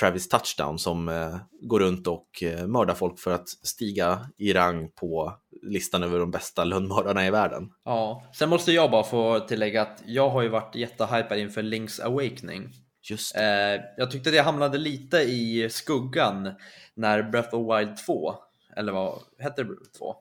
[0.00, 4.90] Travis Touchdown som eh, går runt och eh, mördar folk för att stiga i rang
[4.90, 7.70] på listan över de bästa lönnmördarna i världen.
[7.84, 12.02] Ja, sen måste jag bara få tillägga att jag har ju varit jättehypad inför Link's
[12.02, 12.70] Awakening.
[13.10, 16.50] Just Eh, jag tyckte det hamnade lite i skuggan
[16.94, 18.34] när Breath of Wild 2,
[18.76, 20.14] eller vad hette det 2?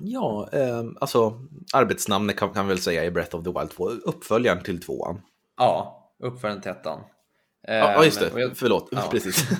[0.00, 1.40] Ja, eh, alltså
[1.74, 5.20] arbetsnamnet kan vi väl säga i Breath of the Wild 2, uppföljaren till tvåan.
[5.56, 7.00] Ja, uppföljaren till ettan.
[7.68, 9.02] Eh, Ja, just och det, jag- förlåt, Ja.
[9.10, 9.48] precis.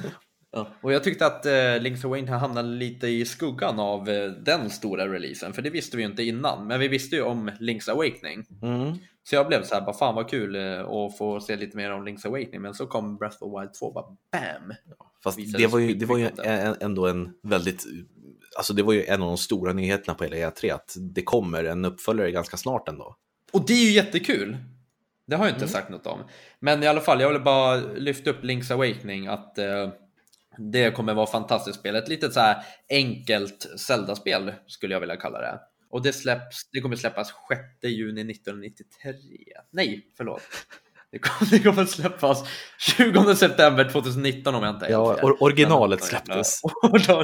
[0.50, 4.70] Ja, och jag tyckte att eh, Link's Awakening hamnade lite i skuggan av eh, den
[4.70, 7.90] stora releasen, för det visste vi ju inte innan, men vi visste ju om Link's
[7.90, 8.46] Awakening.
[8.62, 8.98] Mm.
[9.28, 11.90] Så jag blev så här, bara fan vad kul eh, att få se lite mer
[11.90, 14.74] om Link's Awakening, men så kom Breath of the Wild 2, bara BAM!
[15.24, 16.28] Fast det var ju, det var ju
[16.80, 17.86] ändå en väldigt,
[18.56, 21.64] alltså det var ju en av de stora nyheterna på hela E3 att det kommer
[21.64, 23.16] en uppföljare ganska snart ändå.
[23.52, 24.56] Och det är ju jättekul!
[25.26, 25.72] Det har jag inte Mm.
[25.72, 26.18] sagt något om.
[26.60, 29.88] Men i alla fall, jag ville bara lyfta upp Link's Awakening, att eh,
[30.58, 31.96] det kommer vara ett fantastiskt spel.
[31.96, 32.56] Ett litet så här
[32.88, 35.60] enkelt Zelda-spel skulle jag vilja kalla det.
[35.90, 39.12] Och det släpps, det kommer släppas 6 juni 1993.
[39.70, 40.42] Nej, förlåt.
[41.10, 42.44] Det kommer, det kommer släppas
[42.78, 46.60] 20 september 2019 om jag inte är Ja, or- originalet släpptes.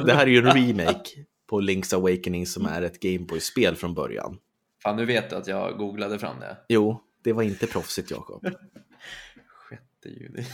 [0.05, 1.09] Det här är ju en remake
[1.49, 4.37] på Link's Awakening som är ett Gameboy-spel från början.
[4.83, 6.57] Fan, nu vet du att jag googlade fram det.
[6.69, 8.41] Jo, det var inte proffsigt Jakob.
[9.69, 10.45] 6 juni.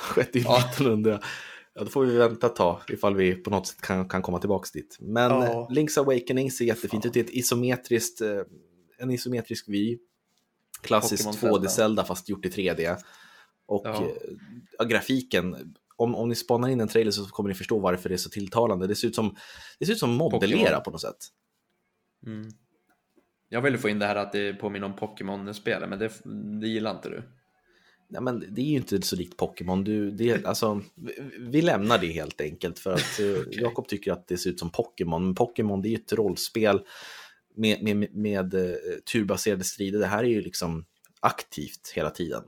[0.00, 0.58] Skett i Ja.
[0.58, 1.20] 1900.
[1.74, 4.38] Ja, då får vi vänta ett tag ifall vi på något sätt kan, kan komma
[4.38, 4.96] tillbaks dit.
[5.00, 5.44] Men Ja.
[5.46, 7.08] eh, Link's Awakening ser jättefint Fan.
[7.08, 7.12] ut.
[7.14, 8.40] Det är ett isometriskt, eh,
[8.98, 9.98] en isometrisk vy.
[10.82, 12.96] Klassiskt Pokémon 2D-Zelda fast gjort i 3D.
[13.66, 14.02] Och Ja.
[14.04, 14.10] eh,
[14.78, 18.14] ja, grafiken, om, om ni spanar in en trailer så kommer ni förstå varför det
[18.14, 18.86] är så tilltalande.
[18.86, 19.36] Det ser ut som,
[19.78, 20.82] det ser ut som modellera Pokémon.
[20.84, 21.16] på något sätt.
[22.26, 22.48] Mm.
[23.48, 26.12] Jag ville få in det här att det påminner om Pokémon-spelet, men det,
[26.60, 27.22] det gillar inte du.
[28.08, 29.84] Nej, men det är ju inte så likt Pokémon.
[29.84, 30.80] Du, det, alltså,
[31.38, 33.62] vi lämnar det helt enkelt för att okay.
[33.62, 35.24] Jakob tycker att det ser ut som Pokémon.
[35.24, 36.80] Men Pokémon det är ju ett rollspel
[37.56, 38.74] med, med, med, uh,
[39.12, 39.98] turbaserade strider.
[39.98, 40.84] Det här är ju liksom
[41.20, 42.42] aktivt hela tiden.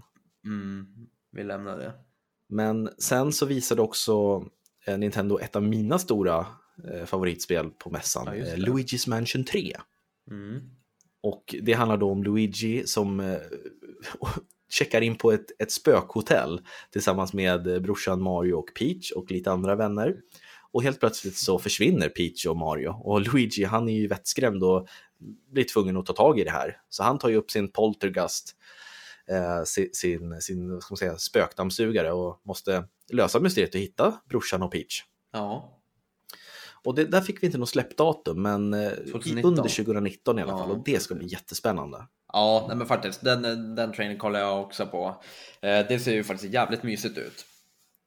[0.44, 0.86] Mm,
[1.32, 1.92] vi lämnar det.
[2.48, 4.44] Men sen så visade också
[4.86, 6.46] eh, Nintendo ett av mina stora
[6.90, 9.76] eh, favoritspel på mässan, ja, eh, Luigi's Mansion 3.
[10.30, 10.60] Mm.
[11.20, 13.38] Och det handlar då om Luigi som eh,
[14.68, 16.60] checkar in på ett, ett spökhotell
[16.92, 20.16] tillsammans med brorsan Mario och Peach och lite andra vänner.
[20.72, 24.88] Och helt plötsligt så försvinner Peach och Mario och Luigi han är ju vettskrämd och
[25.52, 26.80] blir tvungen att ta tag i det här.
[26.88, 28.56] Så han tar ju upp sin poltergast,
[29.30, 34.62] eh, sin, sin, sin ska man säga, spökdammsugare och måste lösa mysteriet och hitta brorsan
[34.62, 35.04] och Peach.
[35.32, 35.72] Ja.
[36.84, 39.38] Och det, där fick vi inte något släppdatum, men 2019.
[39.38, 40.70] Eh, under 2019 i alla fall.
[40.70, 42.06] Och det ska bli jättespännande.
[42.32, 43.24] Ja, nej men faktiskt.
[43.24, 45.22] Den, den trainen kollar jag också på.
[45.60, 47.46] Eh, det ser ju faktiskt jävligt mysigt ut.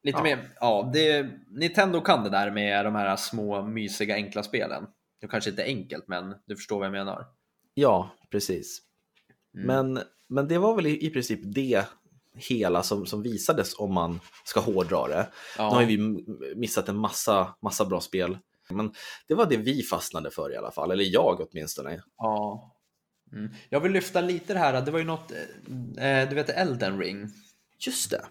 [0.02, 0.22] Lite ja.
[0.22, 4.86] mer, ja, det, Nintendo kan det där med de här små mysiga enkla spelen.
[5.20, 7.26] Det kanske inte är enkelt, men du förstår vad jag menar.
[7.74, 8.78] Ja, precis.
[9.54, 9.66] Mm.
[9.66, 11.84] Men, men det var väl i, i princip det
[12.34, 15.28] hela som, som visades om man ska hårdra det.
[15.58, 15.70] Ja.
[15.70, 16.24] Nu har vi
[16.56, 18.38] missat en massa, massa bra spel.
[18.70, 18.94] Men
[19.28, 22.02] det var det vi fastnade för i alla fall, eller jag åtminstone.
[22.16, 22.72] Ja.
[23.32, 23.50] Mm.
[23.68, 25.32] Jag vill lyfta lite det här, det var ju något,
[25.98, 27.28] eh, du vet Elden ring?
[27.86, 28.22] Just det.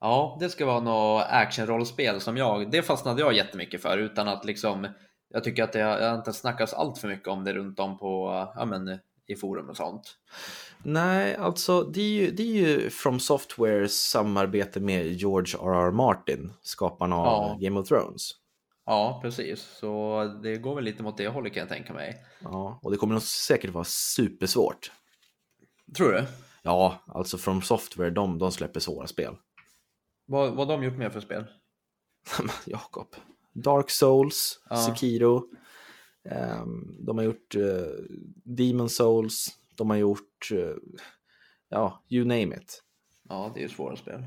[0.00, 4.44] Ja, det ska vara något actionrollspel som jag, det fastnade jag jättemycket för utan att
[4.44, 4.88] liksom,
[5.28, 8.28] jag tycker att det har inte snackats allt för mycket om det runt om på,
[8.56, 10.18] ja men i forum och sånt.
[10.82, 15.90] Nej, alltså det är ju, det är ju From Softwares samarbete med George R.R.
[15.90, 17.66] Martin, skaparna av ja.
[17.68, 18.30] Game of Thrones.
[18.84, 19.62] Ja, precis.
[19.62, 22.24] Så det går väl lite mot det hållet kan jag tänka mig.
[22.40, 24.92] Ja, och det kommer nog säkert vara supersvårt.
[25.96, 26.26] Tror du?
[26.62, 29.36] Ja, alltså From Software, de, de släpper svåra spel.
[30.26, 31.46] Vad, vad har de gjort mer för spel?
[32.66, 33.14] Jakob.
[33.52, 34.76] Dark Souls, ja.
[34.76, 35.48] Sekiro.
[36.24, 37.86] Um, de har gjort uh,
[38.44, 39.48] Demon Souls.
[39.76, 40.74] De har gjort, uh,
[41.68, 42.82] ja, you name it.
[43.28, 44.24] Ja, det är ju svåra spel.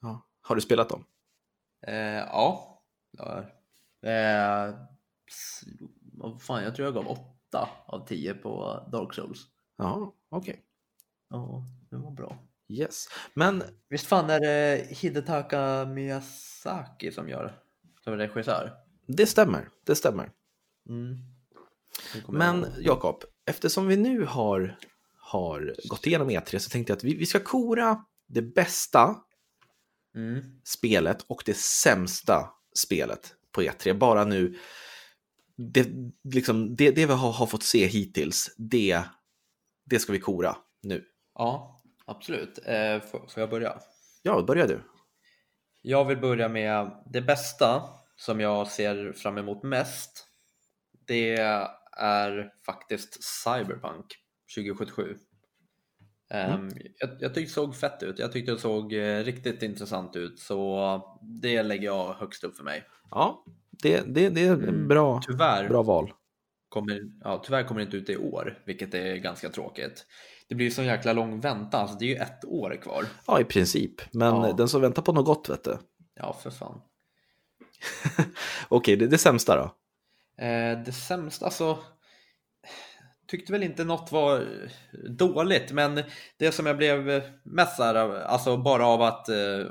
[0.00, 0.26] Ja.
[0.40, 1.04] Har du spelat dem?
[1.88, 2.82] Uh, ja,
[3.18, 3.44] ja
[4.06, 4.74] Eh,
[6.12, 9.46] vad fan, jag tror jag gav 8 av 10 på Dark Souls.
[9.76, 10.50] Ja, okej.
[10.52, 10.62] Okay.
[11.30, 12.38] Ja, det var bra.
[12.68, 17.60] Yes, men visst fan är det Hidetaka Miyazaki som gör
[18.04, 18.72] som regissör?
[19.06, 20.30] Det stämmer, det stämmer.
[20.88, 21.16] Mm.
[22.28, 24.78] Men Jakob, eftersom vi nu har,
[25.18, 29.16] har gått igenom E3 så tänkte jag att vi, vi ska kora det bästa
[30.14, 30.60] mm.
[30.64, 33.92] spelet och det sämsta spelet på E3.
[33.92, 34.54] Bara nu,
[35.56, 35.88] det,
[36.34, 39.02] liksom, det, det vi har, har, fått se hittills, det,
[39.84, 41.04] det ska vi kora nu.
[41.34, 42.58] Ja, absolut.
[42.66, 43.78] Eh, får, får jag börja?
[44.22, 44.80] Ja, börja du.
[45.82, 47.82] Jag vill börja med det bästa
[48.16, 50.26] som jag ser fram emot mest.
[51.06, 54.06] Det är faktiskt Cyberpunk
[54.56, 55.16] 2077.
[56.30, 56.60] Mm.
[56.60, 58.18] Um, jag, jag tyckte det såg fett ut.
[58.18, 60.38] Jag tyckte det såg eh, riktigt intressant ut.
[60.38, 62.84] Så det lägger jag högst upp för mig.
[63.10, 63.44] Ja,
[63.82, 64.88] det, det, det är mm.
[64.88, 66.12] bra, tyvärr, bra val.
[66.68, 70.06] Kommer, ja, tyvärr kommer det inte ut i år, vilket är ganska tråkigt.
[70.48, 73.04] Det blir så jäkla lång väntan, alltså det är ju ett år kvar.
[73.26, 73.94] Ja, i princip.
[74.12, 74.52] Men ja.
[74.52, 75.78] den som väntar på något gott, vet du.
[76.14, 76.80] Ja, för fan.
[78.68, 79.74] Okej, det, det sämsta då?
[80.44, 81.78] Eh, det sämsta, alltså
[83.26, 84.44] tyckte väl inte något var
[85.08, 86.02] dåligt, men
[86.38, 89.66] det som jag blev mest alltså bara av att Eh,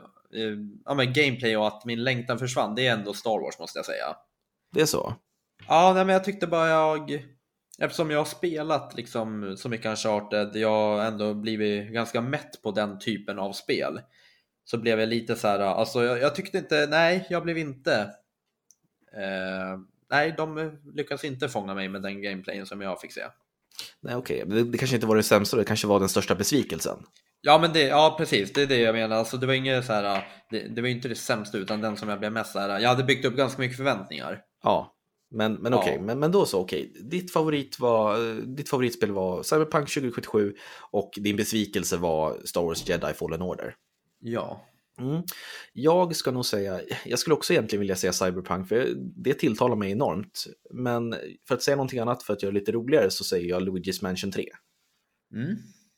[0.86, 3.86] ja, men gameplay och att min längtan försvann, det är ändå Star Wars måste jag
[3.86, 4.16] säga.
[4.74, 5.14] Det är så?
[5.68, 7.26] Ja, nej, men jag tyckte bara jag,
[7.80, 12.72] eftersom jag har spelat liksom så mycket Uncharted, jag har ändå blivit ganska mätt på
[12.72, 14.02] den typen av spel.
[14.66, 17.96] Så blev jag lite så här, alltså jag, jag tyckte inte, nej, jag blev inte,
[19.14, 19.80] eh,
[20.12, 23.24] nej, de lyckas inte fånga mig med den gameplayen som jag fick se.
[24.02, 24.56] Nej, okej, okay.
[24.56, 26.98] det, det kanske inte var det sämsta, det kanske var den största besvikelsen.
[27.42, 28.54] Ja, men det, ja, precis.
[28.54, 29.16] Det är det jag menar.
[29.16, 32.10] Alltså, det var inget så här, det, det var inte det sämsta, utan den som
[32.10, 32.80] jag blev mest så här.
[32.80, 34.42] Jag hade byggt upp ganska mycket förväntningar.
[34.64, 34.96] Ja,
[35.32, 35.96] men, men okej, okay.
[35.96, 36.02] ja.
[36.02, 36.90] men, men då så okej.
[36.92, 37.02] Okay.
[37.02, 40.54] Ditt, favorit var, ditt favoritspel var Cyberpunk 2077
[40.92, 43.76] och din besvikelse var Star Wars Jedi Fallen Order.
[44.20, 44.62] Ja.
[44.98, 45.24] Mm.
[45.74, 49.92] Jag ska nog säga, jag skulle också egentligen vilja säga Cyberpunk, för det tilltalar mig
[49.92, 50.44] enormt.
[50.74, 51.16] Men
[51.48, 54.04] för att säga någonting annat, för att göra det lite roligare, så säger jag Luigi's
[54.04, 54.46] Mansion 3.
[55.34, 55.56] Mm.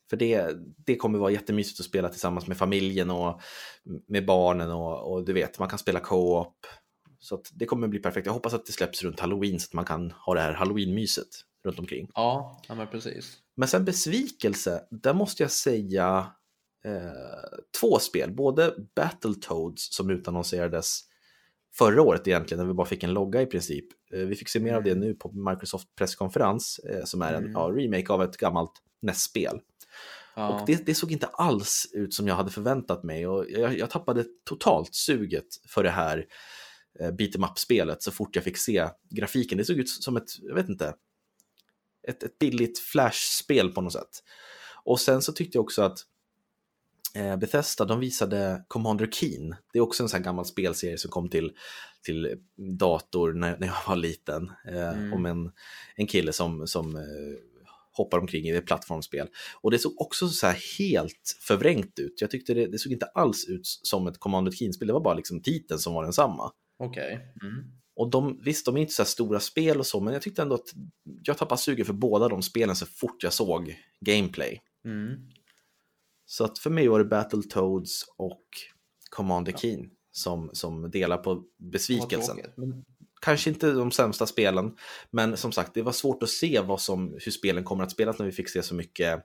[0.09, 0.51] För det,
[0.85, 3.41] det kommer vara jättemysigt att spela tillsammans med familjen och
[4.07, 6.65] med barnen och, och du vet, man kan spela co-op.
[7.19, 8.25] Så det kommer bli perfekt.
[8.25, 11.27] Jag hoppas att det släpps runt halloween så att man kan ha det här halloween-myset
[11.65, 12.09] runt omkring.
[12.13, 13.37] Ja, ja men precis.
[13.55, 16.31] Men sen besvikelse, där måste jag säga
[16.85, 17.36] eh,
[17.79, 18.31] två spel.
[18.31, 20.99] Både Battletoads som utannonserades
[21.75, 23.85] förra året egentligen, när vi bara fick en logga i princip.
[24.13, 27.43] Eh, vi fick se mer av det nu på Microsoft presskonferens, eh, som är en
[27.43, 27.51] Mm.
[27.51, 29.59] ja, remake av ett gammalt NES-spel.
[30.35, 30.47] Ja.
[30.49, 33.89] Och det, det såg inte alls ut som jag hade förväntat mig och jag, jag
[33.89, 36.25] tappade totalt suget för det här
[36.99, 39.57] eh, beat em up-spelet så fort jag fick se grafiken.
[39.57, 40.93] Det såg ut som ett, jag vet inte,
[42.07, 44.23] ett, ett billigt Flash-spel på något sätt.
[44.83, 45.99] Och sen så tyckte jag också att
[47.17, 49.55] eh, Bethesda, de visade Commander Keen.
[49.73, 51.51] Det är också en sån här gammal spelserie som kom till,
[52.03, 52.35] till
[52.79, 54.51] dator när, när jag var liten.
[54.67, 55.13] Eh, Mm.
[55.13, 55.51] Om en,
[55.95, 57.01] en kille som, som eh,
[57.91, 59.27] hoppar omkring i ett plattformsspel.
[59.61, 62.21] Och det såg också så här helt förvrängt ut.
[62.21, 64.87] Jag tyckte det, det såg inte alls ut som ett Commander Keen-spel.
[64.87, 66.51] Det var bara liksom titeln som var densamma.
[66.79, 67.33] Okej.
[67.41, 67.71] Mm.
[67.95, 70.55] Och de, visst, de är inte så stora spel och så, men jag tyckte ändå
[70.55, 70.73] att
[71.23, 74.61] jag tappade sugen för båda de spelen så fort jag såg gameplay.
[74.85, 75.29] Mm.
[76.29, 78.43] Så att för mig var det Battletoads och
[79.09, 82.37] Commander Keen som, som delar på besvikelsen.
[83.21, 84.75] Kanske inte de sämsta spelen,
[85.11, 88.19] men som sagt, det var svårt att se vad som, hur spelen kommer att spelas
[88.19, 89.23] när vi fick se så mycket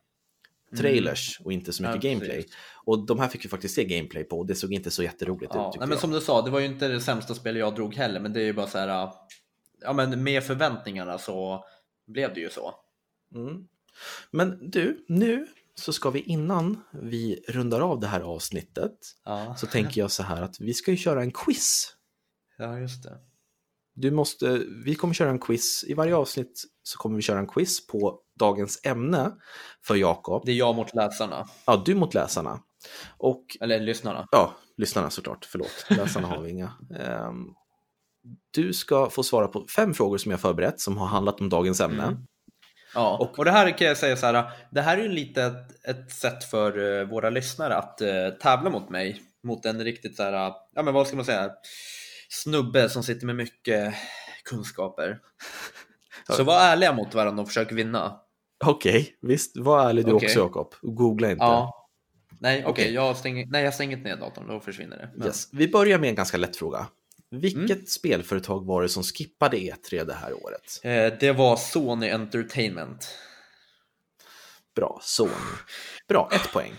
[0.77, 2.47] trailers och inte så mycket Ja, gameplay.
[2.85, 5.53] Och de här fick vi faktiskt se gameplay på och det såg inte så jätteroligt
[5.55, 5.75] ja, ut.
[5.79, 6.01] nej, men jag.
[6.01, 8.41] som du sa, det var ju inte det sämsta spel jag drog heller, men det
[8.41, 9.11] är ju bara så här.
[9.81, 11.65] Ja, men med förväntningarna så
[12.07, 12.75] blev det ju så.
[13.35, 13.69] Mm.
[14.31, 18.93] Men du, nu så ska vi innan vi rundar av det här avsnittet
[19.25, 21.97] Ja, så tänker jag så här att vi ska ju köra en quiz.
[22.59, 23.19] ja just det.
[23.95, 27.47] Du måste, vi kommer köra en quiz, i varje avsnitt så kommer vi köra en
[27.47, 29.33] quiz på dagens ämne
[29.87, 30.43] för Jakob.
[30.47, 32.61] Det är jag mot läsarna, Ja, du mot läsarna.
[33.19, 34.29] Och eller lyssnarna.
[34.31, 36.73] ja, lyssnarna såklart, förlåt, läsarna har vi inga.
[37.01, 37.47] Ehm,
[38.51, 41.81] du ska få svara på fem frågor som jag förberett som har handlat om dagens
[41.81, 42.03] ämne.
[42.03, 42.27] Mm.
[42.95, 44.51] Ja, Och- och, det här kan jag säga så här.
[44.71, 48.71] Det här är ju lite ett, ett sätt för eh, våra lyssnare att eh, tävla
[48.71, 49.23] mot mig.
[49.45, 50.33] Mot en riktigt så här,
[50.75, 51.51] ja men vad ska man säga,
[52.29, 53.95] snubbe som sitter med mycket
[54.45, 55.19] kunskaper.
[56.37, 58.21] Så var ärliga mot varandra och försök vinna.
[58.65, 60.27] Okej, visst, var ärlig du Okej.
[60.27, 60.75] också Jakob.
[60.83, 61.45] Googla inte.
[61.45, 61.89] Ja.
[62.41, 62.95] Nej, okej, Okej.
[62.95, 65.11] jag stänger, nej, jag stänger inte ner datorn, då försvinner det.
[65.15, 65.49] Men, Yes.
[65.53, 66.87] Vi börjar med en ganska lätt fråga.
[67.33, 67.87] Vilket Mm.
[67.87, 70.81] spelföretag var det som skippade E3 det här året?
[70.83, 73.19] eh, det var Sony Entertainment.
[74.77, 75.31] Bra, Sony.
[76.09, 76.73] Bra, ett poäng.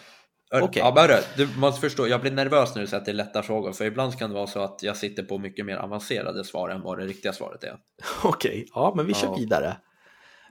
[0.61, 0.79] Okej.
[0.85, 3.43] Ja, hörru, du måste förstå, jag blir nervös när du säger att det är lätta
[3.43, 6.69] frågor, för ibland kan det vara så att jag sitter på mycket mer avancerade svar
[6.69, 7.77] än vad det riktiga svaret är.
[8.23, 9.35] Okej, ja men vi kör Ja.
[9.35, 9.77] vidare.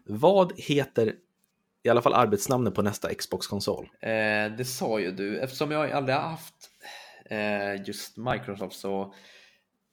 [0.05, 1.15] Vad heter
[1.83, 3.89] i alla fall arbetsnamnet på nästa Xbox-konsol?
[4.01, 4.09] Eh,
[4.57, 6.55] det sa ju du, eftersom jag aldrig har haft
[7.31, 9.15] eh, just Microsoft så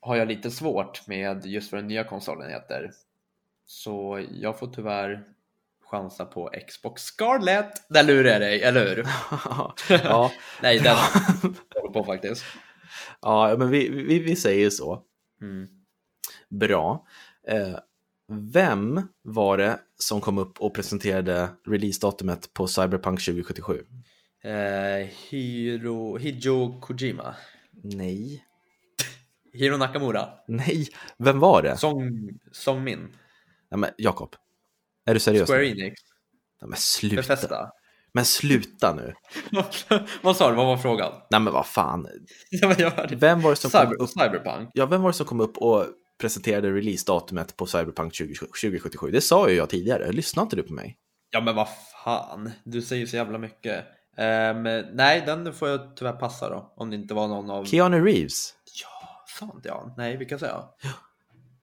[0.02, 2.92] har jag lite svårt med just vad den nya konsolen heter.
[3.66, 5.24] Så jag får tyvärr
[5.92, 7.90] chansa på Xbox Scarlett.
[7.90, 9.08] Där lurar jag dig, eller hur?
[10.04, 10.32] ja,
[10.62, 10.96] Nej, den
[11.76, 12.44] håller på faktiskt.
[13.22, 15.04] ja, men vi, vi, vi säger så.
[15.42, 15.68] Mm.
[16.50, 17.06] Bra.
[17.48, 17.80] Eh,
[18.54, 23.86] vem var det som kom upp och presenterade releasedatumet på Cyberpunk 2077?
[24.44, 27.36] Eh, Hiro, Hideo Kojima.
[27.72, 28.46] Nej.
[29.60, 30.30] Hiro Nakamura.
[30.48, 31.78] Nej, vem var det?
[31.78, 33.00] Song, Song Min.
[33.72, 34.36] Nej, men Jakob,
[35.06, 35.50] är du seriös?
[35.50, 35.68] Square nu?
[35.68, 36.02] Enix.
[36.62, 37.16] Nej, men sluta.
[37.16, 37.72] Bethesda.
[38.14, 39.14] Men sluta nu.
[40.22, 40.56] vad sa du?
[40.56, 41.14] Vad var frågan?
[41.30, 42.08] Nej, men vad fan.
[43.12, 44.10] Vem var det som kom Cyber, upp?
[44.10, 44.70] Cyberpunk.
[44.74, 45.86] Ja, vem var det som kom upp och
[46.22, 49.12] presenterade releasedatumet på Cyberpunk 20, 2077?
[49.12, 50.12] Det sa ju jag tidigare.
[50.12, 50.98] Lyssnar inte du på mig?
[51.32, 51.68] Ja men vad
[52.04, 53.86] fan, du säger så jävla mycket.
[54.18, 56.74] Ehm, nej, den får jag tyvärr passa då.
[56.76, 57.66] Om det inte var någon av...
[57.66, 58.54] Keanu Reeves?
[59.42, 59.94] Ja, sant ja.
[59.98, 60.70] Nej, vilka säger jag?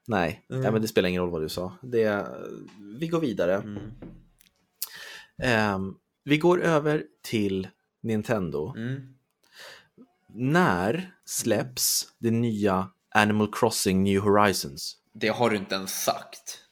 [0.08, 0.62] Nej, Mm.
[0.62, 1.72] ja, men det spelar ingen roll vad du sa.
[1.82, 2.26] Det,
[3.00, 3.54] vi går vidare.
[3.54, 3.92] Mm.
[5.42, 7.68] Ehm, vi går över till
[8.02, 8.74] Nintendo.
[8.76, 9.14] Mm.
[10.34, 14.96] När släpps det nya Animal Crossing New Horizons?
[15.12, 16.62] Det har du inte ens sagt.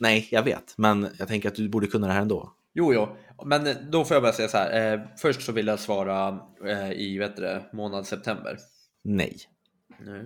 [0.00, 2.52] Nej, jag vet, men jag tänker att du borde kunna det här ändå.
[2.72, 4.92] Jo, jo, men då får jag bara säga så här.
[4.94, 8.58] Eh, först så vill jag svara eh, i vet du, månad september.
[9.02, 9.36] Nej.
[9.98, 10.24] Nej.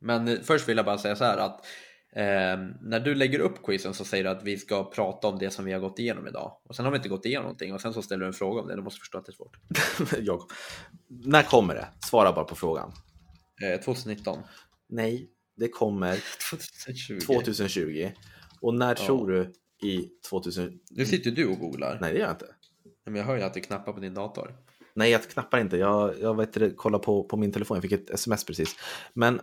[0.00, 1.66] Men först vill jag bara säga så här att
[2.16, 5.50] eh, när du lägger upp quizen så säger du att vi ska prata om det
[5.50, 6.60] som vi har gått igenom idag.
[6.64, 8.60] Och sen har vi inte gått igenom någonting och sen så ställer du en fråga
[8.60, 8.76] om det.
[8.76, 9.56] Du måste förstå att det är svårt.
[10.26, 10.40] jag.
[11.08, 11.88] När kommer det?
[12.06, 12.92] Svara bara på frågan.
[13.62, 14.38] Eh, 2019.
[14.88, 16.20] Nej, det kommer
[16.86, 17.20] 2020.
[17.20, 18.10] 2020.
[18.60, 19.52] Och när tror du
[19.88, 20.78] i 2000?
[20.90, 21.98] Nu sitter du och googlar.
[22.00, 22.46] Nej, det gör jag inte.
[23.04, 24.56] Men jag hör ju att du knappar på din dator.
[24.96, 25.76] Nej, jag knappar inte.
[25.76, 27.74] Jag, jag vet inte, kollar på, på min telefon.
[27.76, 28.76] Jag fick ett sms precis.
[29.14, 29.40] Men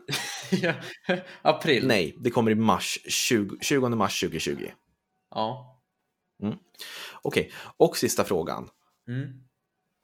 [1.41, 1.87] April.
[1.87, 4.67] nej, det kommer i mars 20, 20 mars 2020.
[5.29, 5.69] Ja.
[7.21, 8.69] Okej, och sista frågan.
[9.07, 9.29] Mm.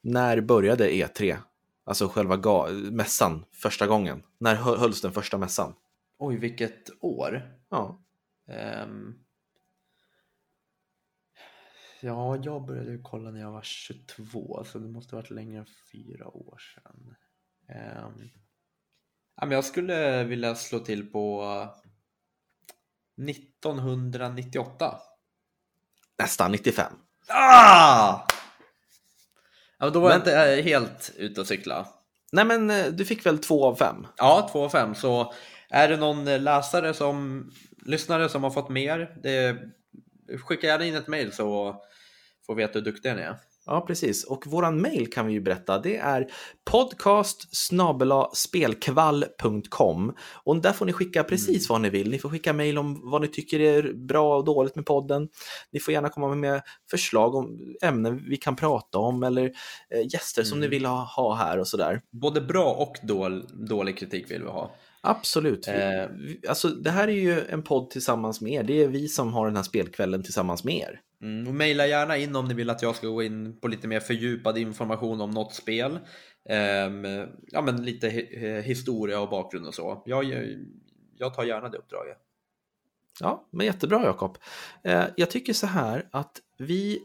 [0.03, 1.37] När började E3?
[1.85, 4.23] Alltså själva mässan, första gången.
[4.39, 5.73] När hö- hölls den första mässan?
[6.19, 7.41] Oj, vilket år.
[7.69, 8.01] Ja,
[8.51, 9.13] Ehm.
[12.01, 15.59] Ja, jag började ju kolla när jag var 22, så det måste ha varit längre
[15.59, 17.15] än fyra år sedan.
[17.69, 18.29] Ehm.
[19.35, 21.43] Ja, men jag skulle vilja slå till på
[23.29, 24.99] 1998.
[26.17, 26.93] nästan 95.
[27.27, 28.19] Ah!
[29.79, 31.87] Ja, då var jag Men- inte eh, helt ute och cykla.
[32.31, 34.07] Nej men eh, du fick väl två av fem?
[34.17, 34.95] Ja, 2 av 5.
[34.95, 35.33] Så
[35.69, 37.49] är det någon läsare som
[37.85, 39.57] lyssnare som har fått mer, det,
[40.37, 41.75] skicka gärna in ett mail så
[42.45, 43.35] får vi veta hur duktiga ni är.
[43.71, 44.23] Ja, precis.
[44.23, 45.79] Och våran mail kan vi ju berätta.
[45.79, 46.27] Det är
[46.71, 47.57] podcast
[48.33, 52.09] spelkvall.com och där får ni skicka precis vad ni vill.
[52.09, 55.27] Ni får skicka mail om vad ni tycker är bra och dåligt med podden.
[55.71, 60.43] Ni får gärna komma med förslag om ämnen vi kan prata om eller eh, gäster
[60.43, 60.69] som Mm.
[60.69, 62.01] ni vill ha, ha här och sådär.
[62.21, 64.71] Både bra och dål, dålig kritik vill vi ha.
[65.01, 65.67] Absolut.
[65.67, 65.73] Eh.
[66.49, 68.63] alltså, det här är ju en podd tillsammans med er.
[68.63, 70.99] Det är vi som har den här spelkvällen tillsammans med er.
[71.21, 73.87] Mm, och mejla gärna in om ni vill att jag ska gå in på lite
[73.87, 75.99] mer fördjupad information om något spel.
[76.49, 77.05] Ehm,
[77.47, 80.03] ja, men lite hi- historia och bakgrund och så.
[80.05, 80.25] Jag,
[81.17, 82.17] jag tar gärna det uppdraget.
[83.19, 84.37] Ja, men jättebra Jakob.
[84.83, 86.99] Eh, jag tycker så här att vi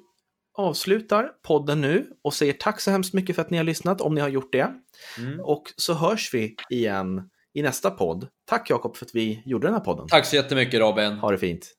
[0.55, 4.15] avslutar podden nu och säger tack så hemskt mycket för att ni har lyssnat om
[4.15, 4.75] ni har gjort det.
[5.19, 5.41] Mm.
[5.41, 8.29] Och så hörs vi igen i nästa podd.
[8.45, 10.07] Tack Jakob för att vi gjorde den här podden.
[10.09, 11.13] Tack så jättemycket Robin.
[11.13, 11.75] Ha det fint.